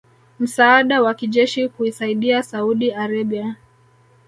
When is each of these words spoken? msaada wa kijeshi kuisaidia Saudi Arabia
msaada 0.39 1.01
wa 1.01 1.13
kijeshi 1.13 1.69
kuisaidia 1.69 2.43
Saudi 2.43 2.91
Arabia 2.93 3.55